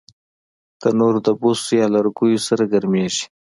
[0.79, 3.25] تنور د بوسو یا لرګیو سره ګرمېږي